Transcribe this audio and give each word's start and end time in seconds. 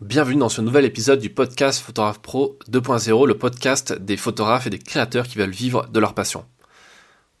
Bienvenue 0.00 0.38
dans 0.38 0.48
ce 0.48 0.62
nouvel 0.62 0.86
épisode 0.86 1.20
du 1.20 1.28
podcast 1.28 1.82
Photographe 1.82 2.20
Pro 2.20 2.58
2.0, 2.70 3.26
le 3.26 3.36
podcast 3.36 3.92
des 3.92 4.16
photographes 4.16 4.66
et 4.66 4.70
des 4.70 4.78
créateurs 4.78 5.28
qui 5.28 5.36
veulent 5.36 5.50
vivre 5.50 5.88
de 5.88 6.00
leur 6.00 6.14
passion. 6.14 6.46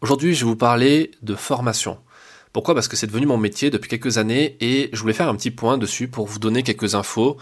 Aujourd'hui, 0.02 0.34
je 0.34 0.44
vais 0.44 0.50
vous 0.50 0.56
parler 0.56 1.10
de 1.22 1.34
formation. 1.34 2.00
Pourquoi? 2.52 2.74
Parce 2.74 2.86
que 2.86 2.96
c'est 2.96 3.06
devenu 3.06 3.24
mon 3.24 3.38
métier 3.38 3.70
depuis 3.70 3.88
quelques 3.88 4.18
années 4.18 4.58
et 4.60 4.90
je 4.92 5.00
voulais 5.00 5.14
faire 5.14 5.30
un 5.30 5.36
petit 5.36 5.50
point 5.50 5.78
dessus 5.78 6.06
pour 6.06 6.26
vous 6.26 6.38
donner 6.38 6.62
quelques 6.62 6.94
infos, 6.94 7.38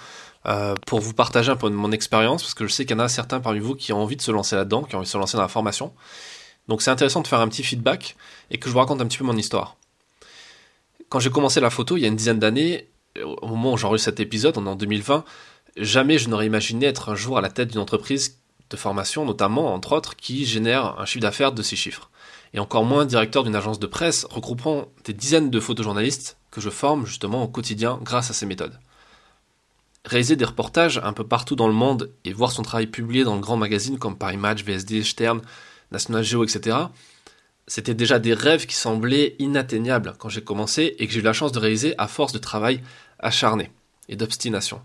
euh, 0.46 0.77
pour 0.86 1.00
vous 1.00 1.14
partager 1.14 1.50
un 1.50 1.57
peu 1.57 1.69
mon 1.69 1.91
expérience, 1.91 2.45
parce 2.45 2.55
que 2.55 2.69
je 2.69 2.73
sais 2.73 2.87
qu'il 2.87 2.96
y 2.96 3.00
en 3.00 3.03
a 3.03 3.09
certains 3.09 3.41
parmi 3.41 3.59
vous 3.59 3.75
qui 3.75 3.93
ont 3.93 4.00
envie 4.00 4.16
de 4.16 4.23
se 4.23 4.30
lancer 4.30 4.55
là-dedans, 4.55 4.85
qui 4.85 4.95
ont 4.95 4.98
envie 4.98 5.09
de 5.09 5.11
se 5.11 5.19
lancer 5.19 5.37
dans 5.37 5.43
la 5.43 5.48
formation. 5.48 5.93
Donc 6.69 6.80
c'est 6.80 6.93
intéressant 6.93 7.23
de 7.23 7.27
faire 7.27 7.41
un 7.41 7.48
petit 7.48 7.64
feedback 7.64 8.14
et 8.53 8.59
que 8.59 8.69
je 8.69 8.73
vous 8.73 8.79
raconte 8.79 9.00
un 9.00 9.07
petit 9.07 9.19
peu 9.19 9.25
mon 9.25 9.37
histoire. 9.37 9.79
Quand 11.09 11.19
j'ai 11.19 11.30
commencé 11.30 11.59
la 11.59 11.71
photo 11.71 11.96
il 11.96 12.03
y 12.03 12.05
a 12.05 12.09
une 12.09 12.14
dizaine 12.14 12.39
d'années, 12.39 12.89
au 13.22 13.46
moment 13.46 13.72
où 13.72 13.77
j'enregistre 13.77 14.11
cet 14.11 14.20
épisode, 14.20 14.56
on 14.59 14.66
est 14.66 14.70
en 14.70 14.77
2020, 14.77 15.25
jamais 15.77 16.18
je 16.18 16.29
n'aurais 16.29 16.46
imaginé 16.46 16.86
être 16.86 17.08
un 17.08 17.14
jour 17.14 17.39
à 17.39 17.40
la 17.40 17.50
tête 17.50 17.71
d'une 17.71 17.80
entreprise 17.80 18.39
de 18.71 18.76
formation, 18.76 19.25
notamment, 19.25 19.75
entre 19.75 19.93
autres, 19.93 20.16
qui 20.16 20.44
génère 20.44 20.99
un 20.99 21.07
chiffre 21.07 21.22
d'affaires 21.22 21.52
de 21.52 21.63
six 21.63 21.76
chiffres. 21.76 22.11
Et 22.54 22.58
encore 22.58 22.85
moins 22.85 23.04
directeur 23.04 23.44
d'une 23.44 23.57
agence 23.57 23.79
de 23.79 23.86
presse 23.86 24.26
regroupant 24.30 24.89
des 25.04 25.13
dizaines 25.13 25.50
de 25.50 25.61
photojournalistes 25.61 26.36
que 26.50 26.61
je 26.61 26.71
forme 26.71 27.07
justement 27.07 27.43
au 27.43 27.49
quotidien 27.49 27.99
grâce 28.02 28.30
à 28.30 28.35
ces 28.35 28.46
méthodes. 28.46 28.79
Réaliser 30.04 30.36
des 30.36 30.44
reportages 30.44 31.00
un 31.02 31.13
peu 31.13 31.25
partout 31.25 31.57
dans 31.57 31.68
le 31.68 31.75
monde 31.75 32.11
et 32.25 32.33
voir 32.33 32.50
son 32.50 32.62
travail 32.62 32.86
publié 32.86 33.25
dans 33.25 33.36
de 33.36 33.42
grands 33.42 33.56
magazines 33.56 33.98
comme 33.98 34.16
Paris 34.16 34.38
Match, 34.38 34.64
VSD, 34.64 35.02
Stern, 35.02 35.42
National 35.91 36.25
Geo, 36.25 36.44
etc., 36.44 36.77
c'était 37.69 37.95
déjà 37.95 38.19
des 38.19 38.34
rêves 38.34 38.67
qui 38.67 38.75
semblaient 38.75 39.36
inatteignables 39.39 40.14
quand 40.19 40.28
j'ai 40.28 40.42
commencé 40.42 40.97
et 40.98 41.06
que 41.06 41.12
j'ai 41.12 41.20
eu 41.20 41.22
la 41.22 41.33
chance 41.33 41.53
de 41.53 41.58
réaliser 41.58 41.94
à 41.98 42.08
force 42.08 42.33
de 42.33 42.39
travail 42.39 42.81
acharné 43.19 43.70
et 44.08 44.17
d'obstination. 44.17 44.81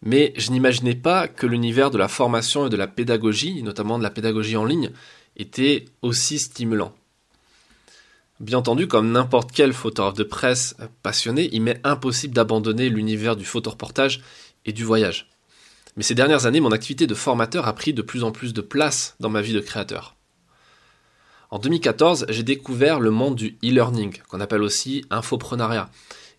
Mais 0.00 0.32
je 0.36 0.50
n'imaginais 0.52 0.94
pas 0.94 1.28
que 1.28 1.46
l'univers 1.46 1.90
de 1.90 1.98
la 1.98 2.08
formation 2.08 2.66
et 2.66 2.70
de 2.70 2.76
la 2.76 2.86
pédagogie, 2.86 3.62
notamment 3.62 3.98
de 3.98 4.02
la 4.02 4.10
pédagogie 4.10 4.56
en 4.56 4.64
ligne, 4.64 4.90
était 5.36 5.86
aussi 6.02 6.38
stimulant. 6.38 6.94
Bien 8.38 8.58
entendu, 8.58 8.86
comme 8.86 9.10
n'importe 9.12 9.50
quel 9.52 9.72
photographe 9.72 10.14
de 10.14 10.24
presse 10.24 10.76
passionné, 11.02 11.48
il 11.52 11.62
m'est 11.62 11.80
impossible 11.84 12.34
d'abandonner 12.34 12.88
l'univers 12.88 13.36
du 13.36 13.44
photoreportage 13.44 14.22
et 14.64 14.72
du 14.72 14.84
voyage. 14.84 15.28
Mais 15.96 16.02
ces 16.02 16.14
dernières 16.14 16.46
années, 16.46 16.60
mon 16.60 16.72
activité 16.72 17.06
de 17.06 17.14
formateur 17.14 17.66
a 17.66 17.72
pris 17.74 17.92
de 17.92 18.02
plus 18.02 18.24
en 18.24 18.32
plus 18.32 18.52
de 18.52 18.60
place 18.60 19.16
dans 19.20 19.30
ma 19.30 19.40
vie 19.40 19.52
de 19.52 19.60
créateur. 19.60 20.13
En 21.54 21.60
2014, 21.60 22.26
j'ai 22.30 22.42
découvert 22.42 22.98
le 22.98 23.12
monde 23.12 23.36
du 23.36 23.56
e-learning, 23.62 24.18
qu'on 24.28 24.40
appelle 24.40 24.64
aussi 24.64 25.04
infoprenariat, 25.10 25.88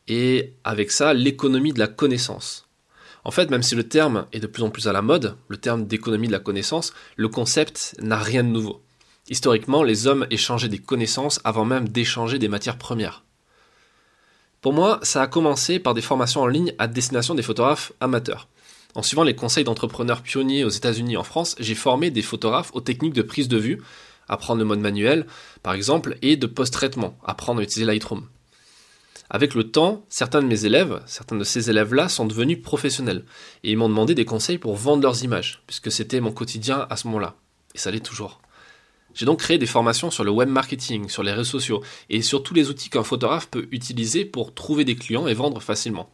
et 0.10 0.52
avec 0.66 0.92
ça 0.92 1.14
l'économie 1.14 1.72
de 1.72 1.80
la 1.80 1.88
connaissance. 1.88 2.68
En 3.24 3.32
fait, 3.32 3.50
même 3.50 3.64
si 3.64 3.76
le 3.76 3.88
terme 3.88 4.26
est 4.34 4.42
de 4.42 4.48
plus 4.48 4.64
en 4.64 4.72
plus 4.72 4.90
à 4.90 4.92
la 4.92 5.02
mode, 5.02 5.38
le 5.48 5.56
terme 5.56 5.88
d'économie 5.88 6.28
de 6.28 6.34
la 6.34 6.40
connaissance, 6.40 6.92
le 7.16 7.30
concept 7.30 7.96
n'a 8.02 8.18
rien 8.18 8.44
de 8.44 8.50
nouveau. 8.50 8.82
Historiquement, 9.30 9.84
les 9.84 10.06
hommes 10.06 10.28
échangeaient 10.32 10.68
des 10.68 10.80
connaissances 10.80 11.40
avant 11.46 11.64
même 11.64 11.88
d'échanger 11.88 12.38
des 12.38 12.50
matières 12.50 12.78
premières. 12.78 13.24
Pour 14.60 14.74
moi, 14.74 15.00
ça 15.02 15.22
a 15.22 15.28
commencé 15.28 15.80
par 15.80 15.94
des 15.94 16.02
formations 16.02 16.42
en 16.42 16.48
ligne 16.48 16.74
à 16.78 16.88
destination 16.88 17.36
des 17.36 17.42
photographes 17.42 17.94
amateurs. 18.02 18.50
En 18.96 19.02
suivant 19.02 19.24
les 19.24 19.36
conseils 19.36 19.64
d'entrepreneurs 19.64 20.24
pionniers 20.24 20.66
aux 20.66 20.70
États-Unis 20.70 21.14
et 21.14 21.18
en 21.18 21.24
France, 21.24 21.56
j'ai 21.58 21.76
formé 21.76 22.12
des 22.12 22.22
photographes 22.22 22.72
aux 22.74 22.82
techniques 22.82 23.14
de 23.14 23.22
prise 23.22 23.48
de 23.48 23.58
vue, 23.58 23.82
apprendre 24.28 24.60
le 24.60 24.66
mode 24.66 24.80
manuel 24.80 25.26
par 25.64 25.74
exemple, 25.74 26.18
et 26.22 26.38
de 26.38 26.48
post-traitement, 26.48 27.18
apprendre 27.24 27.60
à 27.60 27.64
utiliser 27.64 27.86
Lightroom. 27.86 28.28
Avec 29.30 29.56
le 29.56 29.72
temps, 29.72 30.06
certains 30.08 30.42
de 30.42 30.48
mes 30.48 30.66
élèves, 30.66 31.02
certains 31.08 31.36
de 31.36 31.44
ces 31.44 31.70
élèves-là 31.70 32.10
sont 32.10 32.26
devenus 32.26 32.62
professionnels 32.62 33.26
et 33.64 33.72
ils 33.72 33.78
m'ont 33.78 33.90
demandé 33.90 34.14
des 34.14 34.26
conseils 34.26 34.60
pour 34.60 34.76
vendre 34.76 35.02
leurs 35.02 35.24
images, 35.24 35.64
puisque 35.66 35.92
c'était 35.92 36.20
mon 36.20 36.32
quotidien 36.32 36.86
à 36.90 36.96
ce 36.96 37.08
moment-là. 37.08 37.36
Et 37.74 37.80
ça 37.80 37.90
l'est 37.90 38.06
toujours. 38.06 38.40
J'ai 39.16 39.26
donc 39.26 39.40
créé 39.40 39.58
des 39.58 39.66
formations 39.66 40.12
sur 40.12 40.24
le 40.24 40.32
web 40.32 40.50
marketing, 40.50 41.10
sur 41.10 41.24
les 41.24 41.32
réseaux 41.32 41.60
sociaux 41.60 41.82
et 42.10 42.22
sur 42.22 42.44
tous 42.44 42.54
les 42.54 42.70
outils 42.70 42.90
qu'un 42.90 43.04
photographe 43.04 43.48
peut 43.50 43.68
utiliser 43.72 44.26
pour 44.26 44.54
trouver 44.54 44.84
des 44.84 44.96
clients 44.96 45.26
et 45.26 45.34
vendre 45.34 45.62
facilement. 45.62 46.12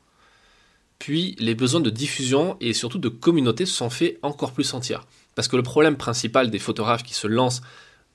Puis 1.00 1.36
les 1.40 1.56
besoins 1.56 1.82
de 1.82 1.90
diffusion 1.90 2.58
et 2.62 2.74
surtout 2.74 3.00
de 3.00 3.10
communauté 3.10 3.66
se 3.66 3.74
sont 3.74 3.90
fait 3.90 4.20
encore 4.22 4.52
plus 4.54 4.64
sentir. 4.64 5.08
Parce 5.34 5.48
que 5.48 5.56
le 5.56 5.64
problème 5.64 5.98
principal 5.98 6.52
des 6.52 6.60
photographes 6.60 7.04
qui 7.04 7.16
se 7.16 7.26
lancent 7.26 7.64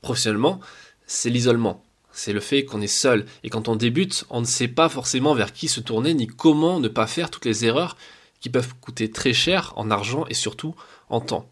professionnellement, 0.07 0.61
c'est 1.07 1.31
l'isolement 1.31 1.83
c'est 2.17 2.33
le 2.33 2.41
fait 2.41 2.65
qu'on 2.65 2.81
est 2.81 2.87
seul. 2.87 3.27
Et 3.45 3.51
quand 3.51 3.69
on 3.69 3.77
débute, 3.77 4.25
on 4.31 4.41
ne 4.41 4.47
sait 4.47 4.69
pas 4.69 4.89
forcément 4.89 5.35
vers 5.35 5.53
qui 5.53 5.69
se 5.69 5.81
tourner, 5.81 6.15
ni 6.15 6.27
comment 6.27 6.81
ne 6.81 6.89
pas 6.89 7.07
faire 7.07 7.31
toutes 7.31 7.45
les 7.45 7.67
erreurs 7.67 7.97
qui 8.41 8.49
peuvent 8.49 8.75
coûter 8.81 9.11
très 9.11 9.35
cher 9.35 9.73
en 9.77 9.91
argent 9.91 10.25
et 10.29 10.35
surtout 10.35 10.75
en 11.11 11.21
temps. 11.21 11.49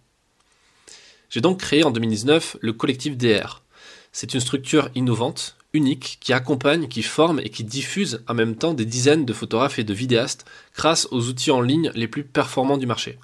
J'ai 1.28 1.40
donc 1.40 1.60
créé 1.60 1.84
en 1.84 1.90
2019 1.90 2.56
le 2.60 2.72
collectif 2.72 3.16
DR. 3.16 3.62
C'est 4.12 4.32
une 4.32 4.40
structure 4.40 4.88
innovante, 4.94 5.56
unique, 5.74 6.18
qui 6.20 6.32
accompagne, 6.32 6.88
qui 6.88 7.02
forme 7.02 7.40
et 7.40 7.50
qui 7.50 7.64
diffuse 7.64 8.22
en 8.26 8.34
même 8.34 8.56
temps 8.56 8.74
des 8.74 8.86
dizaines 8.86 9.26
de 9.26 9.32
photographes 9.32 9.78
et 9.78 9.84
de 9.84 9.92
vidéastes 9.92 10.46
grâce 10.74 11.08
aux 11.10 11.28
outils 11.28 11.50
en 11.50 11.60
ligne 11.60 11.90
les 11.94 12.08
plus 12.08 12.24
performants 12.24 12.78
du 12.78 12.86
marché. 12.86 13.18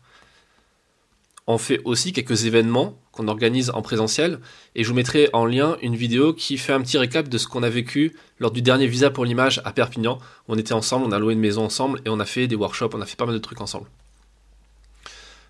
On 1.53 1.59
fait 1.59 1.81
aussi 1.85 2.13
quelques 2.13 2.45
événements 2.45 2.97
qu'on 3.11 3.27
organise 3.27 3.71
en 3.71 3.83
présentiel 3.83 4.39
et 4.77 4.85
je 4.85 4.89
vous 4.89 4.95
mettrai 4.95 5.29
en 5.33 5.47
lien 5.47 5.77
une 5.83 5.97
vidéo 5.97 6.33
qui 6.33 6.57
fait 6.57 6.73
un 6.73 6.81
petit 6.81 6.97
récap 6.97 7.29
de 7.29 7.39
ce 7.39 7.49
qu'on 7.49 7.65
a 7.65 7.69
vécu 7.69 8.15
lors 8.39 8.53
du 8.53 8.63
dernier 8.63 8.87
visa 8.87 9.11
pour 9.11 9.25
l'image 9.25 9.61
à 9.65 9.73
Perpignan. 9.73 10.21
On 10.47 10.57
était 10.57 10.75
ensemble, 10.75 11.07
on 11.09 11.11
a 11.11 11.19
loué 11.19 11.33
une 11.33 11.41
maison 11.41 11.65
ensemble 11.65 12.03
et 12.05 12.09
on 12.09 12.21
a 12.21 12.25
fait 12.25 12.47
des 12.47 12.55
workshops, 12.55 12.91
on 12.95 13.01
a 13.01 13.05
fait 13.05 13.17
pas 13.17 13.27
mal 13.27 13.35
de 13.35 13.41
trucs 13.41 13.61
ensemble. 13.61 13.89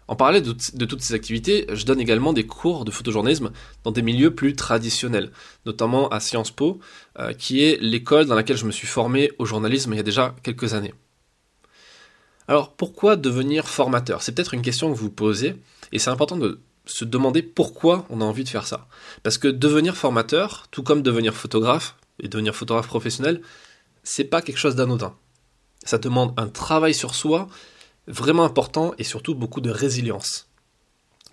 En 0.08 0.16
parallèle 0.16 0.42
de, 0.42 0.84
toutes 0.86 1.02
ces 1.02 1.12
activités, 1.12 1.66
je 1.70 1.84
donne 1.84 2.00
également 2.00 2.32
des 2.32 2.46
cours 2.46 2.86
de 2.86 2.90
photojournalisme 2.90 3.50
dans 3.84 3.92
des 3.92 4.00
milieux 4.00 4.34
plus 4.34 4.56
traditionnels, 4.56 5.30
notamment 5.66 6.08
à 6.08 6.20
Sciences 6.20 6.50
Po, 6.50 6.80
euh, 7.18 7.34
qui 7.34 7.62
est 7.62 7.76
l'école 7.82 8.24
dans 8.24 8.36
laquelle 8.36 8.56
je 8.56 8.64
me 8.64 8.72
suis 8.72 8.86
formé 8.86 9.32
au 9.38 9.44
journalisme 9.44 9.92
il 9.92 9.96
y 9.98 10.00
a 10.00 10.02
déjà 10.02 10.34
quelques 10.42 10.72
années. 10.72 10.94
Alors 12.50 12.72
pourquoi 12.72 13.14
devenir 13.14 13.68
formateur? 13.68 14.22
C'est 14.22 14.32
peut-être 14.32 14.54
une 14.54 14.62
question 14.62 14.92
que 14.92 14.98
vous 14.98 15.08
posez, 15.08 15.54
et 15.92 16.00
c'est 16.00 16.10
important 16.10 16.36
de 16.36 16.58
se 16.84 17.04
demander 17.04 17.44
pourquoi 17.44 18.06
on 18.10 18.20
a 18.20 18.24
envie 18.24 18.42
de 18.42 18.48
faire 18.48 18.66
ça. 18.66 18.88
Parce 19.22 19.38
que 19.38 19.46
devenir 19.46 19.96
formateur, 19.96 20.66
tout 20.72 20.82
comme 20.82 21.00
devenir 21.00 21.32
photographe, 21.32 21.94
et 22.18 22.26
devenir 22.26 22.56
photographe 22.56 22.88
professionnel, 22.88 23.40
c'est 24.02 24.24
pas 24.24 24.42
quelque 24.42 24.58
chose 24.58 24.74
d'anodin. 24.74 25.14
Ça 25.84 25.98
demande 25.98 26.34
un 26.36 26.48
travail 26.48 26.92
sur 26.92 27.14
soi 27.14 27.46
vraiment 28.08 28.42
important 28.42 28.94
et 28.98 29.04
surtout 29.04 29.36
beaucoup 29.36 29.60
de 29.60 29.70
résilience. 29.70 30.48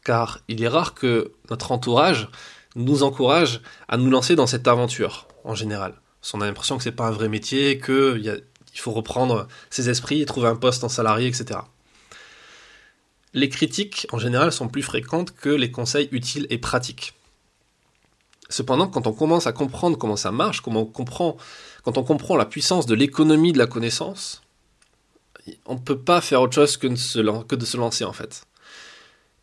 Car 0.06 0.42
il 0.48 0.62
est 0.62 0.68
rare 0.68 0.94
que 0.94 1.32
notre 1.50 1.72
entourage 1.72 2.30
nous 2.76 3.02
encourage 3.02 3.62
à 3.88 3.98
nous 3.98 4.12
lancer 4.12 4.36
dans 4.36 4.46
cette 4.46 4.68
aventure, 4.68 5.28
en 5.44 5.56
général. 5.56 5.96
On 6.36 6.42
a 6.42 6.46
l'impression 6.46 6.78
que 6.78 6.84
c'est 6.84 6.92
pas 6.92 7.08
un 7.08 7.12
vrai 7.12 7.28
métier, 7.28 7.80
qu'il 7.80 8.44
il 8.78 8.80
faut 8.80 8.92
reprendre 8.92 9.48
ses 9.72 9.90
esprits 9.90 10.22
et 10.22 10.26
trouver 10.26 10.48
un 10.48 10.56
poste 10.56 10.84
en 10.84 10.90
salarié, 10.90 11.28
etc. 11.28 11.60
Les 13.34 13.50
critiques, 13.50 14.08
en 14.12 14.20
général, 14.20 14.52
sont 14.52 14.68
plus 14.68 14.84
fréquentes 14.84 15.32
que 15.32 15.50
les 15.50 15.72
conseils 15.72 16.08
utiles 16.12 16.46
et 16.52 16.60
pratiques. 16.60 17.14
Cependant, 18.50 18.88
quand 18.88 19.08
on 19.08 19.14
commence 19.14 19.48
à 19.48 19.52
comprendre 19.52 19.98
comment 19.98 20.16
ça 20.16 20.32
marche, 20.32 20.62
quand 20.62 20.76
on 20.76 22.04
comprend 22.04 22.38
la 22.38 22.46
puissance 22.46 22.86
de 22.86 22.94
l'économie 22.94 23.52
de 23.52 23.58
la 23.58 23.68
connaissance, 23.68 24.42
on 25.66 25.74
ne 25.74 25.80
peut 25.80 25.98
pas 25.98 26.22
faire 26.22 26.42
autre 26.42 26.54
chose 26.54 26.78
que 26.78 26.88
de 26.88 26.96
se, 26.96 27.78
lancer 27.78 28.06
en 28.06 28.14
fait. 28.14 28.46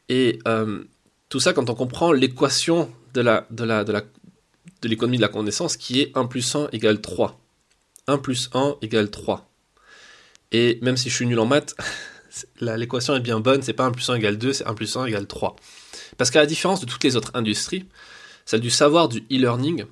Et 0.09 0.39
euh, 0.47 0.85
tout 1.29 1.41
ça 1.41 1.53
quand 1.53 1.69
on 1.71 1.75
comprend 1.75 2.13
l'équation 2.13 2.91
de 3.15 3.21
l'économie 3.21 5.19
de, 5.19 5.23
la, 5.23 5.29
de 5.29 5.33
la 5.33 5.39
connaissance 5.41 5.77
qui 5.77 6.01
est 6.01 6.17
1 6.17 6.27
plus 6.27 6.55
1 6.55 6.69
égale 6.73 7.01
3. 7.01 7.44
1 8.07 8.19
plus 8.19 8.51
1 8.53 8.77
égale 8.83 9.11
3. 9.11 9.51
Et 10.53 10.79
même 10.83 10.97
si 10.97 11.11
je 11.11 11.15
suis 11.15 11.27
nul 11.27 11.39
en 11.41 11.47
maths, 11.47 11.75
l'équation 12.61 13.15
est 13.17 13.21
bien 13.21 13.41
bonne, 13.41 13.63
c'est 13.63 13.73
pas 13.73 13.85
1 13.85 13.93
plus 13.93 14.09
1 14.09 14.17
égale 14.17 14.39
2, 14.39 14.53
c'est 14.53 14.67
1 14.67 14.75
plus 14.75 14.97
1 14.97 15.07
égale 15.07 15.27
3. 15.27 15.57
Parce 16.17 16.31
qu'à 16.31 16.41
la 16.41 16.47
différence 16.47 16.81
de 16.81 16.87
toutes 16.87 17.05
les 17.05 17.17
autres 17.17 17.33
industries, 17.35 17.87
celle 18.45 18.61
du 18.61 18.71
savoir 18.71 19.09
du 19.09 19.21
e-learning, 19.31 19.85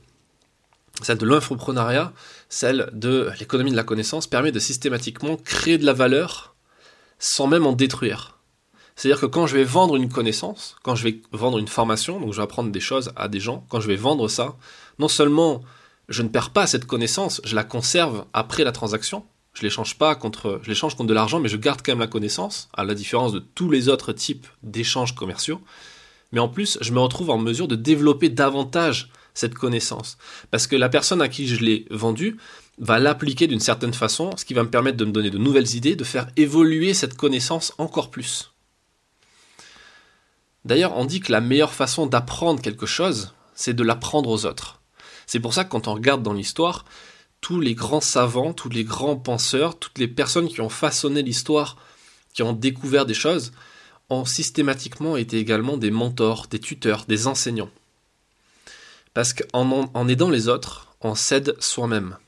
celle 1.03 1.19
de 1.19 1.26
l'infoprenariat, 1.26 2.12
celle 2.49 2.91
de 2.93 3.31
l'économie 3.41 3.70
de 3.70 3.76
la 3.76 3.85
connaissance, 3.85 4.26
permet 4.26 4.53
de 4.53 4.59
systématiquement 4.59 5.37
créer 5.37 5.79
de 5.79 5.87
la 5.87 5.93
valeur 5.93 6.55
sans 7.19 7.47
même 7.47 7.67
en 7.67 7.73
détruire. 7.73 8.38
C'est-à-dire 8.94 9.20
que 9.20 9.26
quand 9.26 9.47
je 9.47 9.56
vais 9.56 9.64
vendre 9.64 9.97
une 9.97 10.11
connaissance, 10.11 10.76
quand 10.82 10.94
je 10.94 11.05
vais 11.05 11.23
vendre 11.32 11.59
une 11.59 11.69
formation, 11.69 12.20
donc 12.20 12.32
je 12.32 12.38
vais 12.38 12.43
apprendre 12.43 12.70
des 12.70 12.81
choses 12.81 13.12
à 13.17 13.29
des 13.29 13.41
gens, 13.41 13.64
quand 13.69 13.81
je 13.81 13.87
vais 13.87 13.97
vendre 13.97 14.29
ça, 14.29 14.56
non 14.99 15.09
seulement 15.09 15.62
je 16.08 16.22
ne 16.22 16.28
perds 16.28 16.50
pas 16.50 16.66
cette 16.66 16.87
connaissance, 16.87 17.40
je 17.44 17.54
la 17.54 17.64
conserve 17.64 18.25
après 18.32 18.64
la 18.64 18.72
transaction. 18.72 19.25
Je 19.54 19.62
l'échange 19.62 19.99
pas 19.99 20.14
contre, 20.14 20.60
contre 20.64 21.04
de 21.04 21.12
l'argent, 21.12 21.38
mais 21.38 21.49
je 21.49 21.58
garde 21.58 21.82
quand 21.84 21.93
même 21.93 22.00
la 22.00 22.06
connaissance, 22.06 22.70
à 22.72 22.84
la 22.84 22.94
différence 22.94 23.32
de 23.32 23.38
tous 23.38 23.70
les 23.70 23.88
autres 23.88 24.12
types 24.12 24.46
d'échanges 24.62 25.14
commerciaux. 25.14 25.60
Mais 26.32 26.40
en 26.40 26.49
plus, 26.49 26.78
je 26.81 26.93
me 26.93 27.00
retrouve 27.00 27.28
en 27.31 27.38
mesure 27.38 27.69
de 27.69 27.76
développer 27.76 28.31
davantage 28.31 29.10
cette 29.34 29.54
connaissance. 29.54 30.19
Parce 30.50 30.66
que 30.66 30.76
la 30.76 30.88
personne 30.88 31.22
à 31.22 31.28
qui 31.28 31.46
je 31.46 31.62
l'ai 31.62 31.87
vendue 31.90 32.38
va 32.78 32.99
l'appliquer 32.99 33.46
d'une 33.46 33.60
certaine 33.60 33.94
façon, 33.94 34.31
ce 34.37 34.44
qui 34.44 34.54
va 34.54 34.62
me 34.62 34.70
permettre 34.70 34.96
de 34.96 35.04
me 35.04 35.12
donner 35.12 35.31
de 35.31 35.38
nouvelles 35.38 35.75
idées, 35.76 35.96
de 35.96 36.04
faire 36.04 36.28
évoluer 36.37 36.94
cette 36.94 37.16
connaissance 37.16 37.75
encore 37.78 38.10
plus. 38.10 38.52
D'ailleurs, 40.64 40.96
on 40.96 41.04
dit 41.04 41.20
que 41.20 41.32
la 41.32 41.40
meilleure 41.40 41.75
façon 41.75 42.06
d'apprendre 42.06 42.62
quelque 42.62 42.87
chose, 42.87 43.34
c'est 43.54 43.75
de 43.75 43.82
l'apprendre 43.82 44.31
aux 44.31 44.46
autres. 44.46 44.81
C'est 45.32 45.40
pour 45.40 45.55
ça 45.55 45.64
que 45.64 45.70
quand 45.70 45.88
on 45.88 45.94
regarde 45.94 46.23
dans 46.23 46.34
l'histoire, 46.34 46.84
tous 47.40 47.58
les 47.58 47.75
grands 47.75 48.02
savants, 48.02 48.52
tous 48.52 48.69
les 48.69 48.84
grands 48.84 49.17
penseurs, 49.17 49.79
toutes 49.79 49.96
les 49.96 50.06
personnes 50.06 50.46
qui 50.46 50.61
ont 50.61 50.69
façonné 50.69 51.23
l'histoire, 51.23 51.79
qui 52.34 52.43
ont 52.43 52.52
découvert 52.52 53.06
des 53.06 53.14
choses, 53.14 53.52
ont 54.11 54.26
systématiquement 54.26 55.17
été 55.17 55.38
également 55.38 55.79
des 55.79 55.90
mentors, 55.90 56.49
des 56.49 56.58
tuteurs, 56.58 57.06
des 57.06 57.29
enseignants. 57.29 57.70
Parce 59.14 59.32
qu'en 59.32 59.90
en 59.94 60.06
aidant 60.06 60.29
les 60.29 60.49
autres, 60.49 60.94
on 61.00 61.14
s'aide 61.14 61.56
soi-même. 61.61 62.19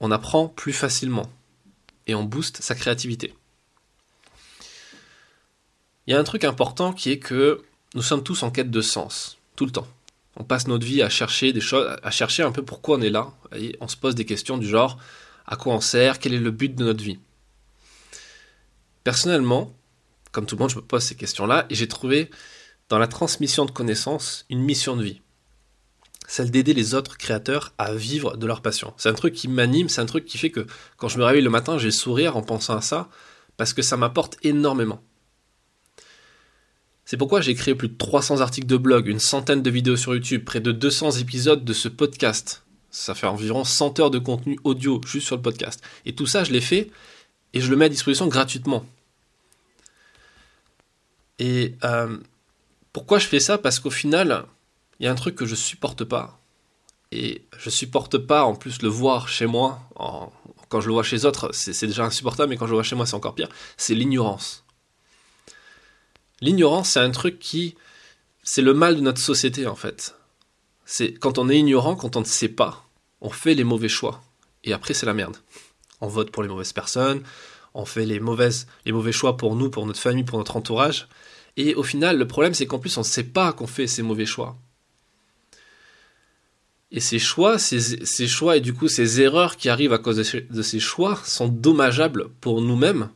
On 0.00 0.10
apprend 0.10 0.48
plus 0.48 0.72
facilement 0.72 1.30
et 2.08 2.16
on 2.16 2.24
booste 2.24 2.60
sa 2.60 2.74
créativité. 2.74 3.36
Il 6.08 6.12
y 6.12 6.16
a 6.16 6.18
un 6.18 6.24
truc 6.24 6.42
important 6.42 6.92
qui 6.92 7.12
est 7.12 7.20
que 7.20 7.62
nous 7.94 8.02
sommes 8.02 8.24
tous 8.24 8.42
en 8.42 8.50
quête 8.50 8.72
de 8.72 8.80
sens, 8.80 9.38
tout 9.54 9.64
le 9.64 9.70
temps. 9.70 9.86
On 10.36 10.44
passe 10.44 10.66
notre 10.66 10.86
vie 10.86 11.02
à 11.02 11.08
chercher 11.08 11.52
des 11.52 11.60
choses, 11.60 11.96
à 12.02 12.10
chercher 12.10 12.42
un 12.42 12.52
peu 12.52 12.64
pourquoi 12.64 12.96
on 12.98 13.02
est 13.02 13.10
là. 13.10 13.32
Et 13.56 13.76
on 13.80 13.88
se 13.88 13.96
pose 13.96 14.14
des 14.14 14.24
questions 14.24 14.58
du 14.58 14.66
genre 14.66 14.98
à 15.46 15.56
quoi 15.56 15.74
on 15.74 15.80
sert, 15.80 16.18
quel 16.18 16.34
est 16.34 16.38
le 16.38 16.50
but 16.50 16.74
de 16.74 16.84
notre 16.84 17.02
vie? 17.02 17.18
Personnellement, 19.04 19.74
comme 20.30 20.46
tout 20.46 20.56
le 20.56 20.60
monde, 20.60 20.70
je 20.70 20.76
me 20.76 20.82
pose 20.82 21.02
ces 21.02 21.16
questions-là 21.16 21.66
et 21.68 21.74
j'ai 21.74 21.88
trouvé 21.88 22.30
dans 22.88 22.98
la 22.98 23.08
transmission 23.08 23.64
de 23.64 23.70
connaissances 23.70 24.46
une 24.48 24.60
mission 24.60 24.96
de 24.96 25.02
vie. 25.02 25.20
Celle 26.28 26.50
d'aider 26.50 26.72
les 26.72 26.94
autres 26.94 27.18
créateurs 27.18 27.74
à 27.78 27.92
vivre 27.92 28.36
de 28.36 28.46
leur 28.46 28.62
passion. 28.62 28.94
C'est 28.96 29.08
un 29.08 29.14
truc 29.14 29.34
qui 29.34 29.48
m'anime, 29.48 29.88
c'est 29.88 30.00
un 30.00 30.06
truc 30.06 30.24
qui 30.24 30.38
fait 30.38 30.50
que 30.50 30.66
quand 30.96 31.08
je 31.08 31.18
me 31.18 31.24
réveille 31.24 31.42
le 31.42 31.50
matin, 31.50 31.78
j'ai 31.78 31.86
le 31.86 31.90
sourire 31.90 32.36
en 32.36 32.42
pensant 32.42 32.76
à 32.76 32.80
ça, 32.80 33.08
parce 33.56 33.74
que 33.74 33.82
ça 33.82 33.96
m'apporte 33.96 34.36
énormément. 34.42 35.02
C'est 37.04 37.16
pourquoi 37.16 37.40
j'ai 37.40 37.54
créé 37.54 37.74
plus 37.74 37.88
de 37.88 37.96
300 37.96 38.40
articles 38.40 38.66
de 38.66 38.76
blog, 38.76 39.08
une 39.08 39.18
centaine 39.18 39.62
de 39.62 39.70
vidéos 39.70 39.96
sur 39.96 40.14
YouTube, 40.14 40.44
près 40.44 40.60
de 40.60 40.72
200 40.72 41.12
épisodes 41.12 41.64
de 41.64 41.72
ce 41.72 41.88
podcast. 41.88 42.62
Ça 42.90 43.14
fait 43.14 43.26
environ 43.26 43.64
100 43.64 44.00
heures 44.00 44.10
de 44.10 44.18
contenu 44.18 44.58
audio 44.64 45.00
juste 45.06 45.26
sur 45.26 45.36
le 45.36 45.42
podcast. 45.42 45.82
Et 46.04 46.14
tout 46.14 46.26
ça, 46.26 46.44
je 46.44 46.52
l'ai 46.52 46.60
fait 46.60 46.90
et 47.54 47.60
je 47.60 47.70
le 47.70 47.76
mets 47.76 47.86
à 47.86 47.88
disposition 47.88 48.28
gratuitement. 48.28 48.84
Et 51.38 51.74
euh, 51.84 52.18
pourquoi 52.92 53.18
je 53.18 53.26
fais 53.26 53.40
ça? 53.40 53.58
Parce 53.58 53.80
qu'au 53.80 53.90
final, 53.90 54.44
il 55.00 55.06
y 55.06 55.08
a 55.08 55.12
un 55.12 55.16
truc 55.16 55.34
que 55.34 55.46
je 55.46 55.54
supporte 55.54 56.04
pas. 56.04 56.38
Et 57.10 57.42
je 57.58 57.68
supporte 57.68 58.18
pas 58.18 58.44
en 58.44 58.54
plus 58.54 58.80
le 58.82 58.88
voir 58.88 59.28
chez 59.28 59.46
moi. 59.46 59.80
quand 60.68 60.80
je 60.80 60.86
le 60.86 60.92
vois 60.92 61.02
chez 61.02 61.24
autres, 61.24 61.50
c'est 61.52 61.86
déjà 61.86 62.04
insupportable, 62.04 62.50
mais 62.50 62.56
quand 62.56 62.66
je 62.66 62.70
le 62.70 62.76
vois 62.76 62.84
chez 62.84 62.96
moi, 62.96 63.06
c'est 63.06 63.16
encore 63.16 63.34
pire. 63.34 63.48
C'est 63.76 63.94
l'ignorance. 63.94 64.64
L'ignorance, 66.42 66.90
c'est 66.90 67.00
un 67.00 67.10
truc 67.10 67.38
qui. 67.38 67.74
C'est 68.42 68.60
le 68.60 68.74
mal 68.74 68.96
de 68.96 69.00
notre 69.00 69.20
société, 69.20 69.66
en 69.66 69.76
fait. 69.76 70.16
C'est 70.84 71.14
quand 71.14 71.38
on 71.38 71.48
est 71.48 71.58
ignorant, 71.58 71.96
quand 71.96 72.16
on 72.16 72.20
ne 72.20 72.26
sait 72.26 72.48
pas, 72.48 72.84
on 73.22 73.30
fait 73.30 73.54
les 73.54 73.64
mauvais 73.64 73.88
choix. 73.88 74.22
Et 74.64 74.74
après, 74.74 74.92
c'est 74.92 75.06
la 75.06 75.14
merde. 75.14 75.36
On 76.00 76.08
vote 76.08 76.30
pour 76.30 76.42
les 76.42 76.48
mauvaises 76.48 76.72
personnes, 76.72 77.22
on 77.72 77.84
fait 77.84 78.04
les, 78.04 78.20
mauvaises, 78.20 78.66
les 78.84 78.92
mauvais 78.92 79.12
choix 79.12 79.36
pour 79.36 79.54
nous, 79.54 79.70
pour 79.70 79.86
notre 79.86 80.00
famille, 80.00 80.24
pour 80.24 80.38
notre 80.38 80.56
entourage. 80.56 81.08
Et 81.56 81.74
au 81.74 81.82
final, 81.82 82.18
le 82.18 82.26
problème, 82.26 82.54
c'est 82.54 82.66
qu'en 82.66 82.78
plus, 82.78 82.96
on 82.96 83.02
ne 83.02 83.06
sait 83.06 83.24
pas 83.24 83.52
qu'on 83.52 83.66
fait 83.66 83.86
ces 83.86 84.02
mauvais 84.02 84.26
choix. 84.26 84.56
Et 86.90 87.00
ces 87.00 87.18
choix, 87.18 87.58
ces, 87.58 88.26
choix 88.26 88.58
et 88.58 88.60
du 88.60 88.74
coup 88.74 88.86
ces 88.86 89.22
erreurs 89.22 89.56
qui 89.56 89.70
arrivent 89.70 89.94
à 89.94 89.98
cause 89.98 90.16
de 90.16 90.62
ces, 90.62 90.78
choix 90.78 91.18
sont 91.24 91.48
dommageables 91.48 92.28
pour 92.42 92.60
nous-mêmes, 92.60 93.08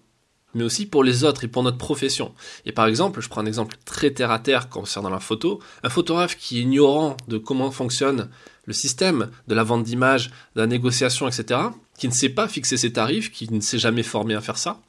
mais 0.56 0.64
aussi 0.64 0.87
pour 0.87 1.05
les 1.05 1.23
autres 1.23 1.44
et 1.44 1.49
pour 1.49 1.62
notre 1.62 1.79
profession. 1.79 2.35
Et 2.64 2.73
par 2.73 2.87
exemple, 2.87 3.20
je 3.20 3.29
prends 3.29 3.43
un 3.43 3.47
exemple 3.47 3.76
très 3.85 4.11
terre 4.11 4.31
à 4.31 4.38
terre 4.38 4.69
concernant 4.69 5.11
la 5.11 5.20
photo, 5.20 5.61
un 5.82 5.88
photographe 5.91 6.37
qui 6.37 6.58
est 6.58 6.62
ignorant 6.62 7.17
de 7.29 7.38
comment 7.38 7.70
fonctionne 7.70 8.29
le 8.64 8.73
système 8.73 9.31
de 9.47 9.55
la 9.55 9.62
vente 9.62 9.85
d'images, 9.85 10.31
de 10.56 10.62
la 10.62 10.67
négociation, 10.67 11.29
etc., 11.29 11.61
qui 11.99 12.08
ne 12.08 12.12
sait 12.12 12.31
pas 12.31 12.49
fixer 12.49 12.76
ses 12.76 12.93
tarifs, 12.93 13.31
qui 13.31 13.53
ne 13.53 13.61
s'est 13.61 13.79
jamais 13.79 14.03
formé 14.03 14.35
à 14.35 14.41
faire 14.41 14.58
ça, 14.58 14.81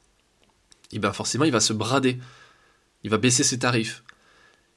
et 0.90 0.96
eh 0.96 0.98
bien 0.98 1.12
forcément 1.12 1.44
il 1.44 1.52
va 1.52 1.60
se 1.60 1.72
brader, 1.72 2.18
il 3.04 3.10
va 3.10 3.18
baisser 3.18 3.44
ses 3.44 3.58
tarifs. 3.58 4.02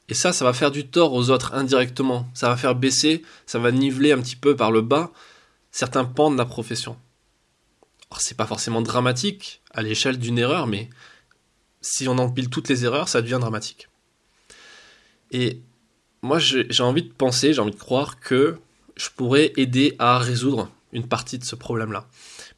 Et 0.10 0.14
ça, 0.14 0.34
ça 0.34 0.44
va 0.44 0.52
faire 0.52 0.72
du 0.72 0.88
tort 0.88 1.14
aux 1.14 1.30
autres 1.30 1.54
indirectement. 1.54 2.28
Ça 2.34 2.50
va 2.50 2.58
faire 2.58 2.76
baisser, 2.76 3.24
ça 3.46 3.60
va 3.60 3.72
niveler 3.72 4.12
un 4.12 4.20
petit 4.20 4.36
peu 4.36 4.58
par 4.58 4.72
le 4.72 4.82
bas 4.82 5.12
certains 5.72 6.04
pans 6.04 6.30
de 6.30 6.38
la 6.38 6.46
profession. 6.46 6.98
C'est 8.20 8.38
pas 8.38 8.46
forcément 8.46 8.82
dramatique 8.82 9.62
à 9.72 9.82
l'échelle 9.82 10.18
d'une 10.18 10.38
erreur, 10.38 10.68
mais 10.68 10.90
si 11.82 12.08
on 12.08 12.18
empile 12.18 12.50
toutes 12.50 12.70
les 12.70 12.86
erreurs, 12.86 13.10
ça 13.10 13.22
devient 13.22 13.40
dramatique. 13.40 13.88
Et 15.32 15.62
moi, 16.22 16.38
j'ai 16.40 16.84
envie 16.84 17.04
de 17.04 17.12
penser, 17.12 17.54
j'ai 17.54 17.62
envie 17.62 17.72
de 17.72 17.80
croire 17.80 18.20
que 18.20 18.60
je 18.96 19.10
pourrais 19.10 19.54
aider 19.58 19.96
à 19.98 20.20
résoudre 20.20 20.70
une 20.94 21.08
partie 21.08 21.40
de 21.40 21.46
ce 21.46 21.56
problème-là. 21.56 22.08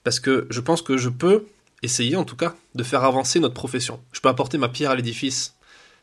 Parce 0.04 0.20
que 0.20 0.48
je 0.50 0.60
pense 0.60 0.82
que 0.82 0.98
je 0.98 1.10
peux 1.10 1.46
essayer, 1.82 2.16
en 2.16 2.26
tout 2.26 2.36
cas, 2.36 2.56
de 2.76 2.84
faire 2.84 3.04
avancer 3.04 3.40
notre 3.40 3.54
profession. 3.54 4.02
Je 4.12 4.20
peux 4.20 4.30
apporter 4.30 4.58
ma 4.58 4.70
pierre 4.70 4.92
à 4.92 4.96
l'édifice 4.96 5.56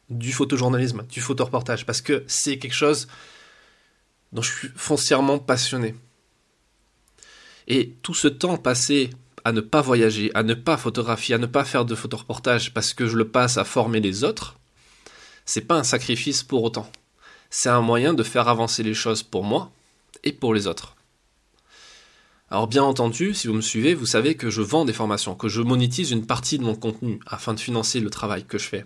du 0.08 0.32
photojournalisme, 0.32 1.04
du 1.08 1.20
photoreportage, 1.20 1.86
parce 1.86 2.00
que 2.00 2.24
c'est 2.26 2.58
quelque 2.58 2.74
chose 2.74 3.08
dont 4.32 4.42
je 4.42 4.52
suis 4.52 4.68
foncièrement 4.74 5.38
passionné. 5.38 5.94
Et 7.66 7.94
tout 8.02 8.14
ce 8.14 8.28
temps 8.28 8.56
passé 8.56 9.10
à 9.44 9.52
ne 9.52 9.60
pas 9.60 9.80
voyager, 9.80 10.30
à 10.34 10.42
ne 10.42 10.54
pas 10.54 10.76
photographier, 10.76 11.34
à 11.34 11.38
ne 11.38 11.46
pas 11.46 11.64
faire 11.64 11.84
de 11.84 11.94
photoreportage 11.94 12.72
parce 12.74 12.94
que 12.94 13.06
je 13.06 13.16
le 13.16 13.28
passe 13.28 13.56
à 13.56 13.64
former 13.64 14.00
les 14.00 14.24
autres, 14.24 14.56
c'est 15.44 15.62
pas 15.62 15.76
un 15.76 15.84
sacrifice 15.84 16.42
pour 16.42 16.62
autant. 16.62 16.90
C'est 17.50 17.68
un 17.68 17.80
moyen 17.80 18.14
de 18.14 18.22
faire 18.22 18.48
avancer 18.48 18.82
les 18.82 18.94
choses 18.94 19.22
pour 19.22 19.42
moi 19.42 19.72
et 20.22 20.32
pour 20.32 20.54
les 20.54 20.66
autres. 20.66 20.96
Alors 22.50 22.66
bien 22.66 22.82
entendu, 22.82 23.34
si 23.34 23.46
vous 23.46 23.54
me 23.54 23.60
suivez, 23.60 23.94
vous 23.94 24.06
savez 24.06 24.34
que 24.34 24.50
je 24.50 24.62
vends 24.62 24.84
des 24.84 24.92
formations, 24.92 25.34
que 25.34 25.48
je 25.48 25.62
monétise 25.62 26.10
une 26.10 26.26
partie 26.26 26.58
de 26.58 26.64
mon 26.64 26.74
contenu 26.74 27.20
afin 27.26 27.54
de 27.54 27.60
financer 27.60 28.00
le 28.00 28.10
travail 28.10 28.44
que 28.44 28.58
je 28.58 28.66
fais. 28.66 28.84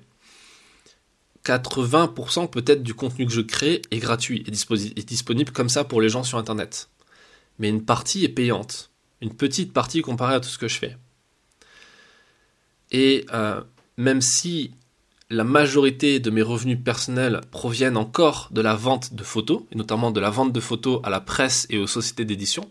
80% 1.44 2.48
peut-être 2.48 2.82
du 2.82 2.94
contenu 2.94 3.26
que 3.26 3.32
je 3.32 3.40
crée 3.42 3.82
est 3.90 3.98
gratuit 3.98 4.44
et 4.46 5.02
disponible 5.02 5.52
comme 5.52 5.68
ça 5.68 5.84
pour 5.84 6.00
les 6.00 6.08
gens 6.08 6.24
sur 6.24 6.38
Internet. 6.38 6.88
Mais 7.58 7.68
une 7.68 7.84
partie 7.84 8.24
est 8.24 8.30
payante. 8.30 8.90
Une 9.24 9.34
petite 9.34 9.72
partie 9.72 10.02
comparée 10.02 10.34
à 10.34 10.40
tout 10.40 10.50
ce 10.50 10.58
que 10.58 10.68
je 10.68 10.78
fais. 10.78 10.98
Et 12.90 13.24
euh, 13.32 13.62
même 13.96 14.20
si 14.20 14.72
la 15.30 15.44
majorité 15.44 16.20
de 16.20 16.28
mes 16.28 16.42
revenus 16.42 16.78
personnels 16.84 17.40
proviennent 17.50 17.96
encore 17.96 18.48
de 18.50 18.60
la 18.60 18.74
vente 18.74 19.14
de 19.14 19.24
photos, 19.24 19.62
et 19.72 19.76
notamment 19.76 20.10
de 20.10 20.20
la 20.20 20.28
vente 20.28 20.52
de 20.52 20.60
photos 20.60 21.00
à 21.04 21.10
la 21.10 21.20
presse 21.20 21.66
et 21.70 21.78
aux 21.78 21.86
sociétés 21.86 22.26
d'édition, 22.26 22.70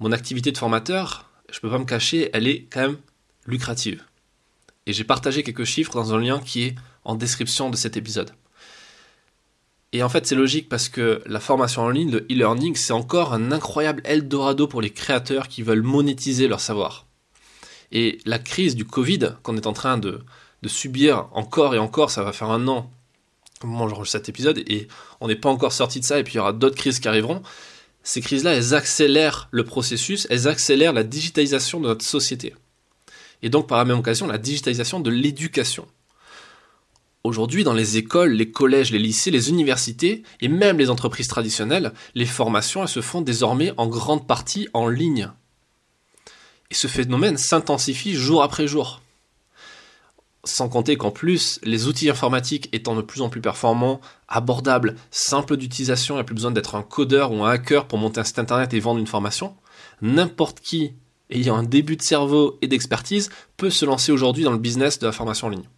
mon 0.00 0.10
activité 0.10 0.50
de 0.50 0.58
formateur, 0.58 1.30
je 1.48 1.58
ne 1.58 1.60
peux 1.60 1.70
pas 1.70 1.78
me 1.78 1.84
cacher, 1.84 2.28
elle 2.32 2.48
est 2.48 2.66
quand 2.70 2.80
même 2.80 2.98
lucrative. 3.46 4.02
Et 4.86 4.92
j'ai 4.92 5.04
partagé 5.04 5.44
quelques 5.44 5.64
chiffres 5.64 5.94
dans 5.94 6.12
un 6.12 6.18
lien 6.18 6.40
qui 6.40 6.64
est 6.64 6.74
en 7.04 7.14
description 7.14 7.70
de 7.70 7.76
cet 7.76 7.96
épisode. 7.96 8.32
Et 9.92 10.02
en 10.02 10.08
fait, 10.08 10.26
c'est 10.26 10.34
logique 10.34 10.68
parce 10.68 10.88
que 10.88 11.22
la 11.26 11.40
formation 11.40 11.82
en 11.82 11.88
ligne, 11.88 12.10
le 12.10 12.26
e-learning, 12.30 12.76
c'est 12.76 12.92
encore 12.92 13.32
un 13.32 13.52
incroyable 13.52 14.02
Eldorado 14.04 14.66
pour 14.66 14.82
les 14.82 14.90
créateurs 14.90 15.48
qui 15.48 15.62
veulent 15.62 15.82
monétiser 15.82 16.46
leur 16.46 16.60
savoir. 16.60 17.06
Et 17.90 18.18
la 18.26 18.38
crise 18.38 18.76
du 18.76 18.84
Covid 18.84 19.36
qu'on 19.42 19.56
est 19.56 19.66
en 19.66 19.72
train 19.72 19.96
de, 19.96 20.20
subir 20.66 21.28
encore 21.32 21.74
et 21.74 21.78
encore, 21.78 22.10
ça 22.10 22.22
va 22.22 22.32
faire 22.32 22.50
un 22.50 22.68
an 22.68 22.90
au 23.62 23.66
moment 23.66 23.86
où 23.86 23.88
j'enregistre 23.88 24.18
cet 24.18 24.28
épisode, 24.28 24.58
et 24.58 24.86
on 25.20 25.26
n'est 25.26 25.34
pas 25.34 25.48
encore 25.48 25.72
sorti 25.72 25.98
de 25.98 26.04
ça, 26.04 26.18
et 26.18 26.24
puis 26.24 26.34
il 26.34 26.36
y 26.36 26.40
aura 26.40 26.52
d'autres 26.52 26.76
crises 26.76 27.00
qui 27.00 27.08
arriveront. 27.08 27.42
Ces 28.04 28.20
crises-là, 28.20 28.54
elles 28.54 28.74
accélèrent 28.74 29.48
le 29.50 29.64
processus, 29.64 30.26
elles 30.30 30.46
accélèrent 30.46 30.92
la 30.92 31.02
digitalisation 31.02 31.80
de 31.80 31.88
notre 31.88 32.04
société. 32.04 32.54
Et 33.42 33.50
donc, 33.50 33.66
par 33.66 33.78
la 33.78 33.84
même 33.84 33.98
occasion, 33.98 34.26
la 34.26 34.38
digitalisation 34.38 35.00
de 35.00 35.10
l'éducation. 35.10 35.86
Aujourd'hui, 37.24 37.64
dans 37.64 37.74
les 37.74 37.96
écoles, 37.96 38.32
les 38.32 38.50
collèges, 38.50 38.92
les 38.92 38.98
lycées, 38.98 39.30
les 39.30 39.50
universités 39.50 40.22
et 40.40 40.48
même 40.48 40.78
les 40.78 40.88
entreprises 40.88 41.28
traditionnelles, 41.28 41.92
les 42.14 42.26
formations 42.26 42.86
se 42.86 43.00
font 43.00 43.20
désormais 43.20 43.72
en 43.76 43.86
grande 43.86 44.26
partie 44.26 44.68
en 44.72 44.88
ligne. 44.88 45.30
Et 46.70 46.74
ce 46.74 46.86
phénomène 46.86 47.36
s'intensifie 47.36 48.14
jour 48.14 48.42
après 48.42 48.68
jour. 48.68 49.00
Sans 50.44 50.68
compter 50.68 50.96
qu'en 50.96 51.10
plus, 51.10 51.58
les 51.64 51.88
outils 51.88 52.08
informatiques 52.08 52.68
étant 52.72 52.94
de 52.94 53.02
plus 53.02 53.20
en 53.20 53.28
plus 53.28 53.40
performants, 53.40 54.00
abordables, 54.28 54.94
simples 55.10 55.56
d'utilisation, 55.56 56.14
il 56.14 56.18
n'y 56.18 56.22
a 56.22 56.24
plus 56.24 56.34
besoin 56.34 56.52
d'être 56.52 56.76
un 56.76 56.82
codeur 56.82 57.32
ou 57.32 57.44
un 57.44 57.50
hacker 57.50 57.88
pour 57.88 57.98
monter 57.98 58.20
un 58.20 58.24
site 58.24 58.38
internet 58.38 58.72
et 58.72 58.80
vendre 58.80 59.00
une 59.00 59.06
formation, 59.06 59.56
n'importe 60.00 60.60
qui 60.60 60.92
ayant 61.30 61.56
un 61.56 61.64
début 61.64 61.96
de 61.96 62.02
cerveau 62.02 62.58
et 62.62 62.68
d'expertise 62.68 63.28
peut 63.56 63.70
se 63.70 63.84
lancer 63.84 64.12
aujourd'hui 64.12 64.44
dans 64.44 64.52
le 64.52 64.58
business 64.58 64.98
de 64.98 65.06
la 65.06 65.12
formation 65.12 65.48
en 65.48 65.50
ligne. 65.50 65.68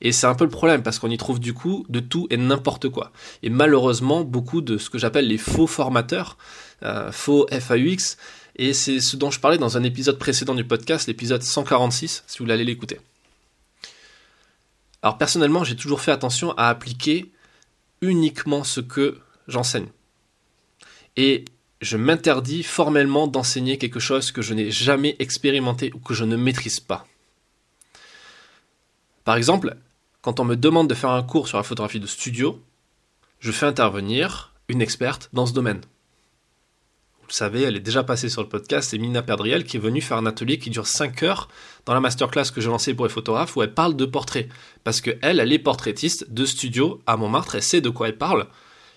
Et 0.00 0.12
c'est 0.12 0.26
un 0.26 0.34
peu 0.34 0.44
le 0.44 0.50
problème 0.50 0.82
parce 0.82 0.98
qu'on 0.98 1.10
y 1.10 1.18
trouve 1.18 1.40
du 1.40 1.52
coup 1.52 1.84
de 1.88 2.00
tout 2.00 2.26
et 2.30 2.36
n'importe 2.36 2.88
quoi. 2.88 3.12
Et 3.42 3.50
malheureusement, 3.50 4.22
beaucoup 4.22 4.62
de 4.62 4.78
ce 4.78 4.88
que 4.88 4.98
j'appelle 4.98 5.26
les 5.26 5.38
faux 5.38 5.66
formateurs, 5.66 6.38
euh, 6.82 7.12
faux 7.12 7.46
FAUX, 7.50 8.16
et 8.56 8.72
c'est 8.72 9.00
ce 9.00 9.16
dont 9.16 9.30
je 9.30 9.40
parlais 9.40 9.58
dans 9.58 9.76
un 9.76 9.82
épisode 9.82 10.18
précédent 10.18 10.54
du 10.54 10.64
podcast, 10.64 11.06
l'épisode 11.06 11.42
146, 11.42 12.24
si 12.26 12.38
vous 12.38 12.44
voulez 12.44 12.64
l'écouter. 12.64 12.98
Alors 15.02 15.18
personnellement, 15.18 15.64
j'ai 15.64 15.76
toujours 15.76 16.00
fait 16.00 16.12
attention 16.12 16.52
à 16.52 16.68
appliquer 16.68 17.30
uniquement 18.00 18.64
ce 18.64 18.80
que 18.80 19.18
j'enseigne. 19.48 19.88
Et 21.16 21.44
je 21.80 21.96
m'interdis 21.96 22.62
formellement 22.62 23.26
d'enseigner 23.26 23.78
quelque 23.78 24.00
chose 24.00 24.32
que 24.32 24.42
je 24.42 24.54
n'ai 24.54 24.70
jamais 24.70 25.16
expérimenté 25.18 25.92
ou 25.94 25.98
que 25.98 26.14
je 26.14 26.24
ne 26.24 26.36
maîtrise 26.36 26.80
pas. 26.80 27.06
Par 29.24 29.36
exemple, 29.36 29.76
quand 30.22 30.40
on 30.40 30.44
me 30.44 30.56
demande 30.56 30.88
de 30.88 30.94
faire 30.94 31.10
un 31.10 31.22
cours 31.22 31.48
sur 31.48 31.56
la 31.56 31.64
photographie 31.64 32.00
de 32.00 32.06
studio, 32.06 32.62
je 33.38 33.52
fais 33.52 33.66
intervenir 33.66 34.52
une 34.68 34.82
experte 34.82 35.30
dans 35.32 35.46
ce 35.46 35.52
domaine. 35.52 35.80
Vous 37.20 37.26
le 37.28 37.32
savez, 37.32 37.62
elle 37.62 37.76
est 37.76 37.80
déjà 37.80 38.02
passée 38.02 38.28
sur 38.28 38.42
le 38.42 38.48
podcast, 38.48 38.90
c'est 38.90 38.98
Mina 38.98 39.22
Perdriel 39.22 39.64
qui 39.64 39.76
est 39.76 39.80
venue 39.80 40.00
faire 40.00 40.18
un 40.18 40.26
atelier 40.26 40.58
qui 40.58 40.68
dure 40.68 40.86
5 40.86 41.22
heures 41.22 41.48
dans 41.86 41.94
la 41.94 42.00
masterclass 42.00 42.50
que 42.54 42.60
j'ai 42.60 42.68
lancée 42.68 42.92
pour 42.92 43.06
les 43.06 43.12
photographes 43.12 43.56
où 43.56 43.62
elle 43.62 43.72
parle 43.72 43.96
de 43.96 44.04
portrait. 44.04 44.48
Parce 44.84 45.00
qu'elle, 45.00 45.18
elle 45.22 45.52
est 45.52 45.58
portraitiste 45.58 46.30
de 46.30 46.44
studio 46.44 47.00
à 47.06 47.16
Montmartre, 47.16 47.54
elle 47.54 47.62
sait 47.62 47.80
de 47.80 47.88
quoi 47.88 48.08
elle 48.08 48.18
parle. 48.18 48.48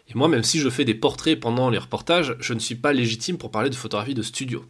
Et 0.10 0.16
moi, 0.16 0.28
même 0.28 0.44
si 0.44 0.60
je 0.60 0.70
fais 0.70 0.84
des 0.84 0.96
portraits 0.96 1.40
pendant 1.40 1.70
les 1.70 1.78
reportages, 1.78 2.36
je 2.40 2.54
ne 2.54 2.60
suis 2.60 2.76
pas 2.76 2.92
légitime 2.92 3.38
pour 3.38 3.52
parler 3.52 3.70
de 3.70 3.76
photographie 3.76 4.14
de 4.14 4.22
studio. 4.22 4.66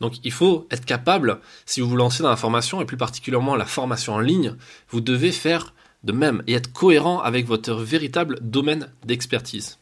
Donc 0.00 0.14
il 0.24 0.32
faut 0.32 0.66
être 0.70 0.84
capable, 0.84 1.40
si 1.64 1.80
vous 1.80 1.88
vous 1.88 1.96
lancez 1.96 2.22
dans 2.22 2.30
la 2.30 2.36
formation, 2.36 2.80
et 2.80 2.84
plus 2.84 2.96
particulièrement 2.96 3.56
la 3.56 3.64
formation 3.64 4.14
en 4.14 4.20
ligne, 4.20 4.54
vous 4.90 5.00
devez 5.00 5.32
faire 5.32 5.74
de 6.04 6.12
même 6.12 6.42
et 6.46 6.54
être 6.54 6.72
cohérent 6.72 7.20
avec 7.20 7.46
votre 7.46 7.74
véritable 7.74 8.38
domaine 8.42 8.92
d'expertise. 9.04 9.78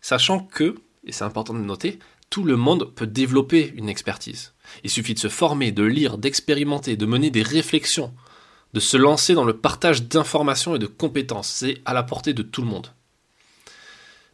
Sachant 0.00 0.40
que, 0.40 0.76
et 1.04 1.12
c'est 1.12 1.24
important 1.24 1.54
de 1.54 1.60
noter, 1.60 1.98
tout 2.30 2.44
le 2.44 2.56
monde 2.56 2.92
peut 2.94 3.06
développer 3.06 3.72
une 3.76 3.88
expertise. 3.88 4.52
Il 4.82 4.90
suffit 4.90 5.14
de 5.14 5.18
se 5.18 5.28
former, 5.28 5.70
de 5.70 5.84
lire, 5.84 6.18
d'expérimenter, 6.18 6.96
de 6.96 7.06
mener 7.06 7.30
des 7.30 7.42
réflexions, 7.42 8.12
de 8.72 8.80
se 8.80 8.96
lancer 8.96 9.34
dans 9.34 9.44
le 9.44 9.56
partage 9.56 10.02
d'informations 10.02 10.74
et 10.74 10.80
de 10.80 10.86
compétences. 10.86 11.48
C'est 11.48 11.80
à 11.84 11.94
la 11.94 12.02
portée 12.02 12.34
de 12.34 12.42
tout 12.42 12.62
le 12.62 12.66
monde. 12.66 12.92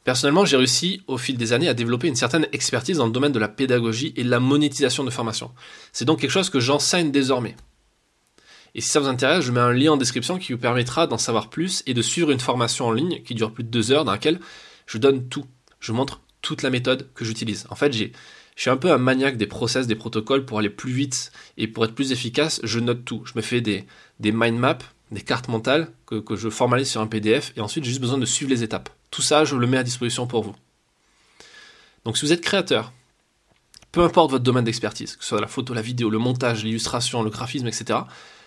Personnellement, 0.05 0.47
j'ai 0.47 0.57
réussi 0.57 1.03
au 1.07 1.19
fil 1.19 1.37
des 1.37 1.53
années 1.53 1.69
à 1.69 1.75
développer 1.75 2.09
une 2.09 2.17
certaine 2.17 2.47
expertise 2.53 2.97
dans 2.97 3.07
le 3.07 3.13
domaine 3.13 3.33
de 3.33 3.39
la 3.39 3.49
pédagogie 3.49 4.15
et 4.17 4.25
de 4.25 4.31
la 4.31 4.41
monétisation 4.41 5.05
de 5.05 5.11
formation. 5.11 5.51
C'est 5.93 6.07
donc 6.07 6.21
quelque 6.21 6.31
chose 6.31 6.49
que 6.49 6.61
j'enseigne 6.61 7.11
désormais. 7.11 7.55
Et 8.75 8.81
si 8.81 8.89
ça 8.89 9.01
vous 9.01 9.09
intéresse, 9.09 9.45
je 9.45 9.53
mets 9.53 9.61
un 9.61 9.73
lien 9.73 9.93
en 9.93 9.97
description 9.97 10.39
qui 10.39 10.53
vous 10.53 10.59
permettra 10.59 11.07
d'en 11.07 11.19
savoir 11.19 11.51
plus 11.51 11.83
et 11.87 11.93
de 11.93 12.03
suivre 12.03 12.31
une 12.31 12.41
formation 12.41 12.87
en 12.87 12.93
ligne 12.93 13.23
qui 13.23 13.35
dure 13.35 13.53
plus 13.53 13.65
de 13.65 13.69
deux 13.69 13.93
heures 13.93 14.05
dans 14.05 14.13
laquelle 14.13 14.41
je 14.87 14.97
donne 14.97 15.29
tout. 15.29 15.45
Je 15.81 15.93
montre 15.93 16.21
toute 16.41 16.63
la 16.63 16.71
méthode 16.71 17.13
que 17.15 17.25
j'utilise. 17.25 17.67
En 17.69 17.75
fait, 17.75 17.93
je 17.93 18.07
suis 18.57 18.71
un 18.71 18.77
peu 18.77 18.91
un 18.93 18.99
maniaque 18.99 19.37
des 19.37 19.47
process, 19.47 19.87
des 19.87 19.97
protocoles 19.97 20.47
pour 20.47 20.59
aller 20.59 20.71
plus 20.71 20.93
vite 20.93 21.31
et 21.59 21.67
pour 21.69 21.85
être 21.85 21.95
plus 21.95 22.13
efficace. 22.13 22.61
Je 22.63 22.81
note 22.81 23.05
tout. 23.05 23.23
Je 23.27 23.33
me 23.35 23.43
fais 23.43 23.61
des, 23.61 23.85
mind 24.21 24.59
maps, 24.59 24.79
des 25.11 25.21
cartes 25.21 25.49
mentales 25.49 25.89
que 26.07 26.37
je 26.37 26.49
formalise 26.49 26.89
sur 26.89 27.03
un 27.03 27.07
PDF 27.07 27.53
et 27.57 27.61
ensuite 27.61 27.85
j'ai 27.85 27.91
juste 27.91 28.01
besoin 28.01 28.19
de 28.19 28.27
suivre 28.27 28.51
les 28.51 28.63
étapes. 28.63 28.89
Tout 29.11 29.23
ça, 29.23 29.45
je 29.45 29.57
le 29.57 29.67
mets 29.67 29.79
à 29.79 29.83
disposition 29.83 30.27
pour 30.27 30.43
vous. 30.43 30.55
Donc 32.05 32.17
si 32.17 32.25
vous 32.25 32.33
êtes 32.33 32.41
créateur, 32.41 32.93
peu 33.93 34.03
importe 34.03 34.31
votre 34.31 34.45
domaine 34.45 34.65
d'expertise, 34.65 35.17
que 35.17 35.23
ce 35.23 35.31
soit 35.31 35.41
la 35.41 35.47
photo, 35.47 35.75
la 35.75 35.83
vidéo, 35.83 36.11
le 36.11 36.19
montage, 36.19 36.65
l'illustration, 36.65 37.23
le 37.23 37.31
graphisme, 37.31 37.67
etc., 37.67 38.01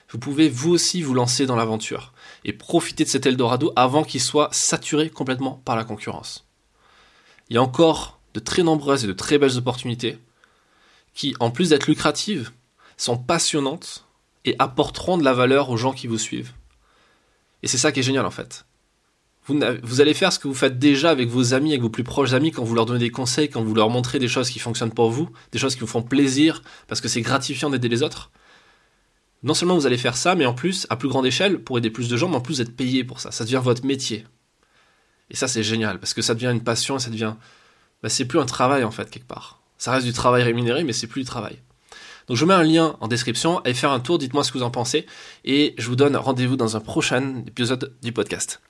vous 0.09 0.19
pouvez 0.19 0.47
vous 0.47 0.71
aussi 0.71 1.01
vous 1.01 1.13
lancer 1.13 1.45
dans 1.45 1.55
l'aventure 1.55 2.13
et 2.45 2.53
profiter 2.53 3.03
de 3.03 3.09
cet 3.09 3.25
Eldorado 3.25 3.73
avant 3.75 4.03
qu'il 4.03 4.21
soit 4.21 4.49
saturé 4.51 5.09
complètement 5.09 5.61
par 5.65 5.75
la 5.75 5.83
concurrence. 5.83 6.45
Il 7.49 7.55
y 7.55 7.57
a 7.57 7.63
encore 7.63 8.19
de 8.33 8.39
très 8.39 8.63
nombreuses 8.63 9.03
et 9.03 9.07
de 9.07 9.13
très 9.13 9.37
belles 9.37 9.57
opportunités 9.57 10.19
qui, 11.13 11.35
en 11.39 11.51
plus 11.51 11.69
d'être 11.69 11.87
lucratives, 11.87 12.51
sont 12.97 13.17
passionnantes 13.17 14.05
et 14.45 14.55
apporteront 14.59 15.17
de 15.17 15.23
la 15.23 15.33
valeur 15.33 15.69
aux 15.69 15.77
gens 15.77 15.93
qui 15.93 16.07
vous 16.07 16.17
suivent. 16.17 16.53
Et 17.63 17.67
c'est 17.67 17.77
ça 17.77 17.91
qui 17.91 18.01
est 18.01 18.03
génial 18.03 18.25
en 18.25 18.31
fait. 18.31 18.65
Vous, 19.45 19.99
allez 19.99 20.13
faire 20.13 20.31
ce 20.31 20.39
que 20.39 20.47
vous 20.47 20.53
faites 20.53 20.79
déjà 20.79 21.09
avec 21.09 21.27
vos 21.27 21.53
amis, 21.53 21.71
avec 21.71 21.81
vos 21.81 21.89
plus 21.89 22.05
proches 22.05 22.31
amis, 22.31 22.51
quand 22.51 22.63
vous 22.63 22.75
leur 22.75 22.85
donnez 22.85 22.99
des 22.99 23.09
conseils, 23.09 23.49
quand 23.49 23.61
vous 23.61 23.75
leur 23.75 23.89
montrez 23.89 24.17
des 24.17 24.29
choses 24.29 24.49
qui 24.49 24.59
fonctionnent 24.59 24.93
pour 24.93 25.11
vous, 25.11 25.29
des 25.51 25.59
choses 25.59 25.75
qui 25.75 25.81
vous 25.81 25.87
font 25.87 26.01
plaisir, 26.01 26.61
parce 26.87 27.01
que 27.01 27.09
c'est 27.09 27.21
gratifiant 27.21 27.69
d'aider 27.69 27.89
les 27.89 28.03
autres. 28.03 28.31
Non 29.43 29.53
seulement 29.53 29.75
vous 29.75 29.85
allez 29.85 29.97
faire 29.97 30.15
ça, 30.15 30.35
mais 30.35 30.45
en 30.45 30.53
plus, 30.53 30.87
à 30.89 30.95
plus 30.95 31.09
grande 31.09 31.25
échelle, 31.25 31.59
pour 31.59 31.77
aider 31.77 31.89
plus 31.89 32.07
de 32.07 32.15
gens, 32.15 32.29
mais 32.29 32.37
en 32.37 32.41
plus 32.41 32.55
vous 32.55 32.61
êtes 32.61 32.75
payé 32.75 33.03
pour 33.03 33.19
ça. 33.19 33.31
Ça 33.31 33.43
devient 33.43 33.59
votre 33.61 33.85
métier. 33.85 34.25
Et 35.29 35.35
ça, 35.35 35.49
c'est 35.49 35.63
génial, 35.63 35.99
parce 35.99 36.13
que 36.13 36.21
ça 36.21 36.35
devient 36.35 36.51
une 36.51 36.63
passion, 36.63 36.97
ça 36.97 37.09
devient 37.09 37.33
bah, 38.03 38.09
c'est 38.09 38.25
plus 38.25 38.39
un 38.39 38.45
travail 38.45 38.83
en 38.83 38.91
fait 38.91 39.09
quelque 39.09 39.27
part. 39.27 39.61
Ça 39.77 39.91
reste 39.91 40.05
du 40.05 40.13
travail 40.13 40.43
rémunéré, 40.43 40.83
mais 40.83 40.93
c'est 40.93 41.07
plus 41.07 41.21
du 41.21 41.27
travail. 41.27 41.57
Donc 42.27 42.37
je 42.37 42.45
mets 42.45 42.53
un 42.53 42.63
lien 42.63 42.95
en 42.99 43.07
description, 43.07 43.59
allez 43.59 43.73
faire 43.73 43.91
un 43.91 43.99
tour, 43.99 44.17
dites-moi 44.17 44.43
ce 44.43 44.51
que 44.51 44.57
vous 44.57 44.63
en 44.63 44.71
pensez, 44.71 45.05
et 45.45 45.73
je 45.77 45.87
vous 45.87 45.95
donne 45.95 46.15
rendez-vous 46.15 46.55
dans 46.55 46.77
un 46.77 46.79
prochain 46.79 47.43
épisode 47.47 47.93
du 48.01 48.11
podcast. 48.11 48.61